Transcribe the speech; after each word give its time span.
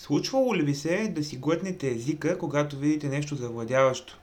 Случвало 0.00 0.54
ли 0.54 0.62
ви 0.62 0.74
се 0.74 1.12
да 1.16 1.24
си 1.24 1.36
глътнете 1.36 1.90
езика, 1.90 2.38
когато 2.38 2.78
видите 2.78 3.08
нещо 3.08 3.34
завладяващо? 3.34 4.20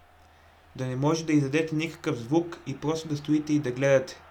Да 0.75 0.85
не 0.85 0.95
може 0.95 1.25
да 1.25 1.33
издадете 1.33 1.75
никакъв 1.75 2.17
звук 2.17 2.57
и 2.67 2.79
просто 2.79 3.07
да 3.07 3.17
стоите 3.17 3.53
и 3.53 3.59
да 3.59 3.71
гледате? 3.71 4.21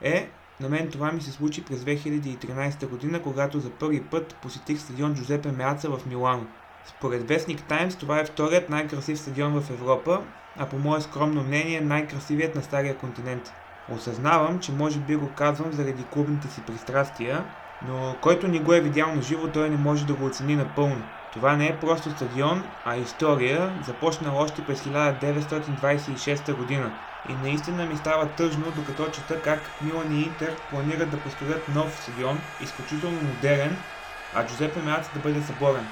Е, 0.00 0.30
на 0.60 0.68
мен 0.68 0.90
това 0.90 1.12
ми 1.12 1.20
се 1.20 1.32
случи 1.32 1.64
през 1.64 1.80
2013 1.80 2.88
година, 2.88 3.22
когато 3.22 3.60
за 3.60 3.70
първи 3.70 4.10
път 4.10 4.34
посетих 4.34 4.80
стадион 4.80 5.14
Джузепе 5.14 5.52
Меаца 5.52 5.90
в 5.90 6.06
Милано. 6.06 6.46
Според 6.84 7.28
вестник 7.28 7.68
Таймс 7.68 7.96
това 7.96 8.20
е 8.20 8.24
вторият 8.24 8.68
най-красив 8.68 9.20
стадион 9.20 9.60
в 9.60 9.70
Европа, 9.70 10.26
а 10.56 10.68
по 10.68 10.78
мое 10.78 11.00
скромно 11.00 11.44
мнение 11.44 11.80
най-красивият 11.80 12.54
на 12.54 12.62
Стария 12.62 12.98
континент. 12.98 13.54
Осъзнавам, 13.88 14.60
че 14.60 14.72
може 14.72 15.00
би 15.00 15.16
го 15.16 15.34
казвам 15.34 15.72
заради 15.72 16.08
клубните 16.10 16.48
си 16.48 16.64
пристрастия, 16.64 17.46
но 17.80 18.18
който 18.20 18.48
ни 18.48 18.60
го 18.60 18.74
е 18.74 18.80
видял 18.80 19.14
на 19.14 19.22
живо, 19.22 19.52
той 19.52 19.70
не 19.70 19.76
може 19.76 20.06
да 20.06 20.14
го 20.14 20.24
оцени 20.24 20.56
напълно. 20.56 21.08
Това 21.30 21.56
не 21.56 21.66
е 21.66 21.80
просто 21.80 22.10
стадион, 22.10 22.64
а 22.84 22.96
история, 22.96 23.76
започнала 23.80 24.42
още 24.42 24.66
през 24.66 24.84
1926 24.84 26.54
година. 26.54 26.92
И 27.24 27.36
наистина 27.36 27.86
ми 27.86 27.96
става 27.96 28.34
тъжно, 28.34 28.72
докато 28.72 29.10
чета 29.10 29.42
как 29.42 29.76
Милан 29.80 30.12
и 30.12 30.22
Интер 30.22 30.60
планират 30.68 31.10
да 31.10 31.22
построят 31.22 31.68
нов 31.68 31.98
стадион, 31.98 32.42
изключително 32.60 33.20
модерен, 33.22 33.84
а 34.32 34.46
Джузепе 34.46 34.82
Меаца 34.82 35.10
да 35.12 35.20
бъде 35.20 35.42
съборен. 35.42 35.88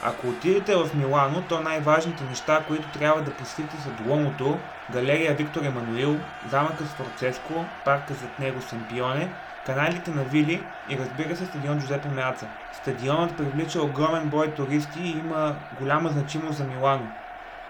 Ако 0.00 0.28
отидете 0.28 0.74
в 0.76 0.90
Милано, 0.94 1.46
то 1.46 1.60
най-важните 1.60 2.24
неща, 2.24 2.64
които 2.66 2.90
трябва 2.90 3.22
да 3.22 3.36
посетите 3.36 3.80
са 3.80 3.92
Дуомото, 3.92 4.68
галерия 4.90 5.34
Виктор 5.34 5.62
Емануил, 5.64 6.24
замъка 6.44 6.86
Сфорцеско, 6.86 7.80
парка 7.84 8.14
зад 8.14 8.38
него 8.38 8.62
Семпионе, 8.62 9.34
каналите 9.64 10.10
на 10.10 10.24
Вили 10.24 10.72
и 10.86 10.98
разбира 10.98 11.36
се 11.36 11.46
стадион 11.46 11.78
Джузепе 11.78 12.08
Меаца. 12.08 12.48
Стадионът 12.72 13.36
привлича 13.36 13.82
огромен 13.82 14.30
брой 14.30 14.54
туристи 14.54 15.00
и 15.00 15.18
има 15.18 15.60
голяма 15.72 16.10
значимост 16.10 16.58
за 16.58 16.64
Милано. 16.64 17.12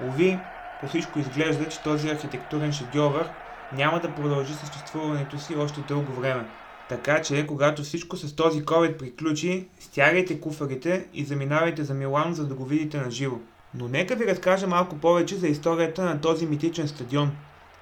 Ови, 0.01 0.47
по 0.79 0.87
всичко 0.89 1.19
изглежда, 1.19 1.69
че 1.69 1.83
този 1.83 2.09
архитектурен 2.09 2.73
шедьовър 2.73 3.31
няма 3.73 4.01
да 4.01 4.15
продължи 4.15 4.55
съществуването 4.55 5.39
си 5.39 5.57
още 5.57 5.81
дълго 5.81 6.13
време. 6.13 6.47
Така 6.89 7.23
че, 7.23 7.47
когато 7.47 7.83
всичко 7.83 8.17
с 8.17 8.37
този 8.37 8.63
COVID 8.63 8.97
приключи, 8.97 9.69
стягайте 9.81 10.41
куфарите 10.41 11.07
и 11.15 11.25
заминавайте 11.25 11.85
за 11.85 11.95
Милан, 11.95 12.35
за 12.35 12.47
да 12.47 12.55
го 12.55 12.65
видите 12.65 13.01
на 13.01 13.11
живо. 13.11 13.37
Но 13.75 13.89
нека 13.89 14.17
ви 14.17 14.27
разкажа 14.27 14.67
малко 14.67 14.97
повече 14.97 15.37
за 15.37 15.49
историята 15.49 16.05
на 16.05 16.21
този 16.21 16.47
митичен 16.47 16.89
стадион. 16.89 17.33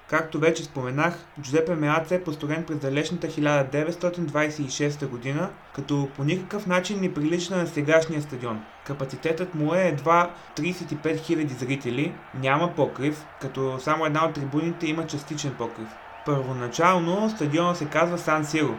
Както 0.09 0.39
вече 0.39 0.63
споменах, 0.63 1.25
Джузепе 1.41 1.75
Меаца 1.75 2.15
е 2.15 2.23
построен 2.23 2.63
през 2.63 2.77
далечната 2.77 3.27
1926 3.27 5.07
година, 5.07 5.49
като 5.75 6.09
по 6.15 6.23
никакъв 6.23 6.67
начин 6.67 7.01
не 7.01 7.13
прилича 7.13 7.57
на 7.57 7.67
сегашния 7.67 8.21
стадион. 8.21 8.61
Капацитетът 8.85 9.55
му 9.55 9.75
е 9.75 9.87
едва 9.87 10.31
35 10.57 11.01
000 11.01 11.47
зрители, 11.47 12.13
няма 12.33 12.75
покрив, 12.75 13.25
като 13.41 13.79
само 13.79 14.05
една 14.05 14.25
от 14.25 14.33
трибуните 14.33 14.87
има 14.87 15.07
частичен 15.07 15.55
покрив. 15.57 15.87
Първоначално 16.25 17.29
стадиона 17.29 17.75
се 17.75 17.85
казва 17.85 18.17
Сан 18.17 18.45
Сиро, 18.45 18.75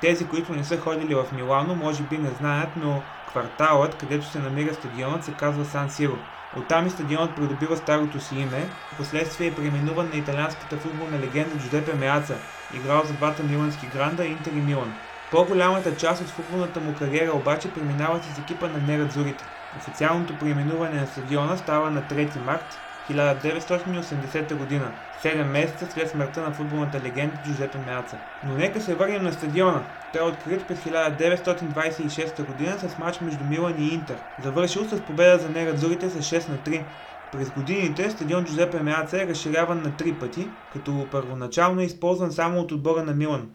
тези, 0.00 0.28
които 0.28 0.52
не 0.52 0.64
са 0.64 0.78
ходили 0.78 1.14
в 1.14 1.26
Милано, 1.32 1.74
може 1.74 2.02
би 2.02 2.18
не 2.18 2.30
знаят, 2.30 2.76
но 2.76 3.02
кварталът, 3.26 3.94
където 3.94 4.26
се 4.26 4.38
намира 4.38 4.74
стадионът, 4.74 5.24
се 5.24 5.32
казва 5.32 5.64
Сан 5.64 5.90
Сиро. 5.90 6.18
Оттам 6.52 6.86
и 6.86 6.90
стадионът 6.90 7.36
придобива 7.36 7.76
старото 7.76 8.20
си 8.20 8.36
име, 8.36 8.70
последствие 8.96 9.46
е 9.46 9.54
преименуван 9.54 10.08
на 10.08 10.16
италианската 10.16 10.78
футболна 10.78 11.18
легенда 11.18 11.56
Джузепе 11.56 11.94
Меаца, 11.94 12.38
играл 12.74 13.04
за 13.04 13.12
двата 13.14 13.42
милански 13.42 13.86
гранда 13.86 14.26
Интер 14.26 14.52
и 14.52 14.60
Милан. 14.60 14.94
По-голямата 15.30 15.96
част 15.96 16.22
от 16.22 16.28
футболната 16.28 16.80
му 16.80 16.94
кариера 16.94 17.32
обаче 17.36 17.72
преминава 17.72 18.22
с 18.22 18.38
екипа 18.38 18.68
на 18.68 18.78
Нерадзурите. 18.78 19.44
Официалното 19.76 20.38
преименуване 20.38 21.00
на 21.00 21.06
стадиона 21.06 21.56
става 21.56 21.90
на 21.90 22.02
3 22.02 22.38
март 22.38 22.80
1980 23.08 24.54
година, 24.54 24.92
7 25.22 25.44
месеца 25.44 25.86
след 25.86 26.10
смъртта 26.10 26.42
на 26.42 26.52
футболната 26.52 27.00
легенда 27.00 27.36
Джузепе 27.36 27.78
Меаца. 27.78 28.18
Но 28.42 28.54
нека 28.54 28.80
се 28.80 28.94
върнем 28.94 29.22
на 29.22 29.32
стадиона. 29.32 29.84
Той 30.12 30.22
е 30.22 30.24
открит 30.24 30.66
през 30.66 30.80
1926 30.80 32.44
година 32.44 32.78
с 32.78 32.98
матч 32.98 33.20
между 33.20 33.44
Милан 33.44 33.74
и 33.78 33.88
Интер, 33.88 34.22
завършил 34.38 34.84
с 34.84 35.04
победа 35.04 35.38
за 35.38 35.48
нерадзурите 35.48 36.10
с 36.10 36.22
6 36.22 36.48
на 36.48 36.58
3. 36.58 36.86
През 37.30 37.50
годините 37.50 38.10
стадион 38.10 38.44
Джузепе 38.44 38.82
Меаца 38.82 39.22
е 39.22 39.26
разширяван 39.26 39.82
на 39.82 39.96
три 39.96 40.18
пъти, 40.18 40.52
като 40.68 41.08
първоначално 41.10 41.80
е 41.80 41.84
използван 41.84 42.32
само 42.32 42.60
от 42.60 42.72
отбора 42.72 43.02
на 43.02 43.14
Милан. 43.14 43.50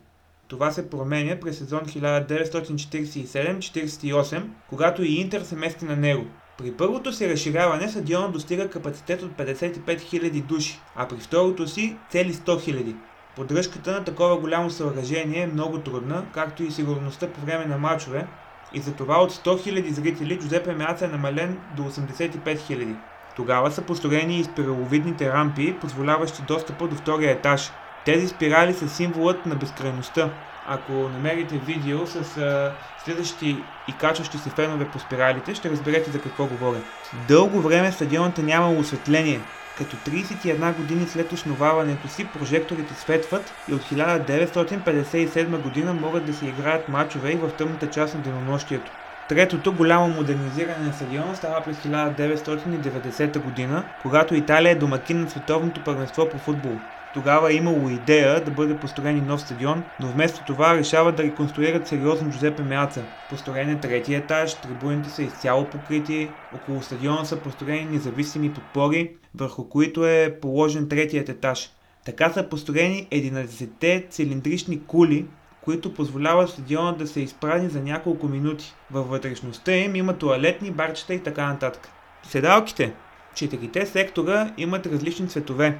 Това 0.48 0.72
се 0.72 0.90
променя 0.90 1.40
през 1.40 1.58
сезон 1.58 1.80
1947-48, 1.80 4.50
когато 4.68 5.03
и 5.03 5.16
Интер 5.16 5.42
се 5.42 5.56
мести 5.56 5.86
на 5.86 5.96
него. 5.96 6.28
При 6.58 6.72
първото 6.72 7.14
си 7.14 7.30
разширяване 7.30 7.90
стадионът 7.90 8.32
достига 8.32 8.70
капацитет 8.70 9.22
от 9.22 9.32
55 9.32 9.86
000 9.86 10.42
души, 10.42 10.80
а 10.96 11.08
при 11.08 11.18
второто 11.18 11.68
си 11.68 11.98
цели 12.10 12.34
100 12.34 12.46
000. 12.46 12.96
Поддръжката 13.36 13.92
на 13.92 14.04
такова 14.04 14.38
голямо 14.38 14.70
съоръжение 14.70 15.42
е 15.42 15.48
много 15.48 15.80
трудна, 15.80 16.26
както 16.34 16.64
и 16.64 16.72
сигурността 16.72 17.28
по 17.28 17.42
време 17.42 17.66
на 17.66 17.78
матчове, 17.78 18.28
и 18.74 18.80
затова 18.80 19.22
от 19.22 19.32
100 19.32 19.46
000 19.46 19.90
зрители 19.90 20.40
Джузепе 20.40 20.74
Меаца 20.74 21.06
е 21.06 21.08
намален 21.08 21.58
до 21.78 21.84
85 21.84 22.44
000. 22.44 22.96
Тогава 23.36 23.72
са 23.72 23.82
построени 23.82 24.40
и 24.40 24.44
спираловидните 24.44 25.30
рампи, 25.30 25.76
позволяващи 25.82 26.42
достъпа 26.48 26.88
до 26.88 26.96
втория 26.96 27.32
етаж. 27.32 27.72
Тези 28.06 28.28
спирали 28.28 28.74
са 28.74 28.90
символът 28.90 29.46
на 29.46 29.56
безкрайността, 29.56 30.30
ако 30.66 31.09
намерите 31.09 31.58
видео 31.58 32.08
с 32.08 32.38
а, 32.38 32.76
следващи 32.98 33.66
и 33.88 33.98
качващи 33.98 34.38
се 34.38 34.50
фенове 34.50 34.92
по 34.92 35.00
спиралите, 35.00 35.56
ще 35.56 35.70
разберете 35.70 36.12
за 36.12 36.22
какво 36.22 36.48
говоря. 36.48 36.81
Дълго 37.28 37.62
време 37.62 37.92
стадионът 37.92 38.40
е 38.40 38.44
нямал 38.44 38.80
осветление, 38.80 39.48
като 39.75 39.98
31 39.98 40.75
години 40.75 41.08
след 41.08 41.34
основаването 41.34 42.08
си 42.08 42.31
прожекторите 42.31 42.94
светват 42.94 43.56
и 43.68 43.74
от 43.74 43.81
1957 43.81 45.62
година 45.62 45.94
могат 45.94 46.25
да 46.25 46.34
се 46.34 46.46
играят 46.46 46.88
мачове 46.90 47.31
и 47.31 47.36
в 47.36 47.52
тъмната 47.58 47.90
част 47.90 48.14
на 48.14 48.22
денонощието. 48.22 48.92
Третото 49.30 49.74
голямо 49.74 50.08
модернизиране 50.08 50.86
на 50.86 50.94
стадиона 50.94 51.36
става 51.36 51.63
през 51.63 51.78
1990 51.78 53.40
година, 53.40 53.84
когато 54.02 54.36
Италия 54.36 54.72
е 54.72 54.75
домакин 54.75 55.22
на 55.22 55.30
световното 55.30 55.84
първенство 55.84 56.30
по 56.30 56.38
футбол. 56.38 56.78
Тогава 57.13 57.52
е 57.52 57.56
имало 57.56 57.90
идея 57.90 58.44
да 58.44 58.52
бъде 58.52 58.78
построен 58.78 59.18
и 59.18 59.22
нов 59.22 59.41
стадион, 59.41 59.84
но 60.00 60.08
вместо 60.08 60.46
това 60.46 60.75
решават 60.75 61.16
да 61.16 61.24
реконструират 61.24 61.88
сериозно 61.88 62.31
Джузепе 62.31 62.63
Меаца. 62.63 63.03
Построен 63.30 63.69
е 63.69 63.80
третия 63.80 64.19
етаж, 64.19 64.53
трибуните 64.53 65.09
са 65.09 65.24
изцяло 65.24 65.66
покрити, 65.66 66.30
около 66.56 66.81
стадиона 66.81 67.25
са 67.25 67.38
построени 67.38 67.86
независими 67.86 68.53
подпори, 68.53 69.16
върху 69.36 69.69
които 69.69 70.06
е 70.06 70.38
положен 70.42 70.90
третият 70.90 71.30
етаж. 71.30 71.69
Така 72.06 72.30
са 72.30 72.50
построени 72.50 73.07
11-те 73.12 74.06
цилиндрични 74.09 74.86
кули, 74.86 75.25
които 75.66 75.94
позволяват 75.94 76.50
стадиона 76.50 76.92
да 76.92 77.08
се 77.08 77.22
изпразни 77.22 77.70
за 77.70 77.81
няколко 77.81 78.28
минути. 78.28 78.74
Във 78.92 79.09
вътрешността 79.09 79.72
им 79.72 79.96
има 79.96 80.18
туалетни, 80.18 80.72
барчета 80.72 81.14
и 81.14 81.20
така 81.20 81.48
нататък. 81.48 81.90
Седалките. 82.24 82.94
Четирите 83.36 83.86
сектора 83.86 84.52
имат 84.58 84.88
различни 84.88 85.28
цветове 85.28 85.80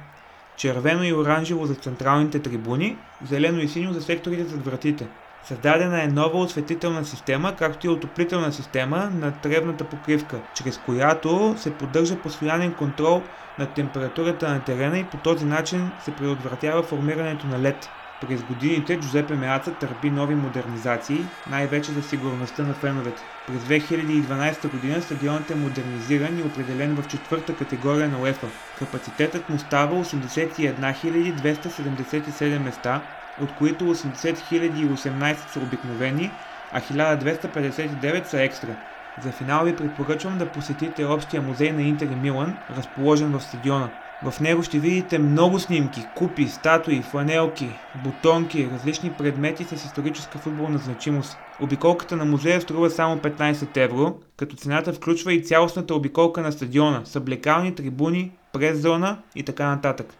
червено 0.56 1.04
и 1.04 1.12
оранжево 1.12 1.66
за 1.66 1.74
централните 1.74 2.38
трибуни, 2.38 2.96
зелено 3.28 3.60
и 3.60 3.68
синьо 3.68 3.92
за 3.92 4.02
секторите 4.02 4.44
зад 4.44 4.64
вратите. 4.64 5.06
Създадена 5.44 6.02
е 6.02 6.06
нова 6.06 6.38
осветителна 6.38 7.04
система, 7.04 7.56
както 7.56 7.86
и 7.86 7.90
отоплителна 7.90 8.52
система 8.52 9.10
на 9.14 9.32
тревната 9.32 9.84
покривка, 9.84 10.40
чрез 10.54 10.78
която 10.78 11.54
се 11.58 11.78
поддържа 11.78 12.16
постоянен 12.22 12.74
контрол 12.74 13.22
на 13.58 13.66
температурата 13.66 14.48
на 14.48 14.64
терена 14.64 14.98
и 14.98 15.04
по 15.04 15.16
този 15.16 15.44
начин 15.44 15.90
се 16.04 16.16
предотвратява 16.16 16.82
формирането 16.82 17.46
на 17.46 17.58
лед. 17.58 17.88
През 18.20 18.42
годините 18.42 19.00
Джузепе 19.00 19.36
Меаца 19.36 19.74
търпи 19.74 20.10
нови 20.10 20.34
модернизации, 20.34 21.26
най-вече 21.46 21.92
за 21.92 22.02
сигурността 22.02 22.62
на 22.62 22.74
феновете. 22.74 23.22
През 23.46 23.62
2012 23.64 24.68
година 24.68 25.02
стадионът 25.02 25.50
е 25.50 25.54
модернизиран 25.54 26.38
и 26.38 26.42
определен 26.42 26.94
в 26.94 27.06
четвърта 27.06 27.56
категория 27.56 28.08
на 28.08 28.20
УЕФА. 28.20 28.50
Капацитетът 28.74 29.48
му 29.48 29.58
става 29.58 30.04
81 30.04 31.34
277 31.34 32.58
места, 32.58 33.06
от 33.36 33.54
които 33.54 33.84
80 33.84 34.34
018 34.88 35.48
са 35.48 35.60
обикновени, 35.60 36.38
а 36.70 36.80
1259 36.80 38.24
са 38.24 38.42
екстра. 38.42 38.76
За 39.18 39.32
финал 39.32 39.64
ви 39.64 39.76
препоръчвам 39.76 40.38
да 40.38 40.52
посетите 40.52 41.04
общия 41.04 41.42
музей 41.42 41.72
на 41.72 41.82
Интер 41.82 42.14
Милан, 42.14 42.58
разположен 42.70 43.32
в 43.32 43.40
стадиона. 43.40 43.90
В 44.22 44.40
него 44.40 44.62
ще 44.62 44.78
видите 44.78 45.18
много 45.18 45.58
снимки, 45.58 46.06
купи, 46.16 46.48
статуи, 46.48 47.02
фланелки, 47.02 47.68
бутонки, 48.04 48.68
различни 48.72 49.12
предмети 49.12 49.64
с 49.64 49.72
историческа 49.72 50.38
футболна 50.38 50.78
значимост. 50.78 51.38
Обиколката 51.60 52.16
на 52.16 52.24
музея 52.24 52.60
струва 52.60 52.90
само 52.90 53.16
15 53.16 53.76
евро, 53.76 54.18
като 54.36 54.56
цената 54.56 54.92
включва 54.92 55.32
и 55.32 55.44
цялостната 55.44 55.94
обиколка 55.94 56.40
на 56.40 56.52
стадиона, 56.52 57.00
съблекални, 57.04 57.74
трибуни, 57.74 58.32
прес 58.52 58.78
зона 58.78 59.18
и 59.34 59.42
така 59.42 59.68
нататък. 59.68 60.14